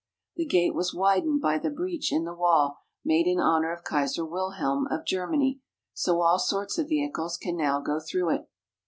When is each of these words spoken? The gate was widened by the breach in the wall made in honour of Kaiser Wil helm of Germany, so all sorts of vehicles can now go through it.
The 0.35 0.47
gate 0.47 0.73
was 0.73 0.95
widened 0.95 1.41
by 1.43 1.59
the 1.59 1.69
breach 1.69 2.11
in 2.11 2.23
the 2.23 2.33
wall 2.33 2.79
made 3.05 3.27
in 3.27 3.39
honour 3.39 3.71
of 3.71 3.83
Kaiser 3.83 4.25
Wil 4.25 4.53
helm 4.53 4.87
of 4.89 5.05
Germany, 5.05 5.61
so 5.93 6.21
all 6.23 6.39
sorts 6.39 6.79
of 6.79 6.89
vehicles 6.89 7.37
can 7.37 7.55
now 7.55 7.79
go 7.81 7.99
through 7.99 8.31
it. 8.31 8.49